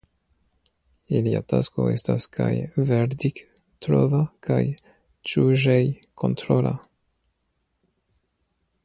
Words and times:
Ilia 1.17 1.41
tasko 1.53 1.83
estas 1.95 2.25
kaj 2.37 2.47
verdikttrova 2.87 4.21
kaj 4.49 4.57
juĝejkontrola. 5.35 6.73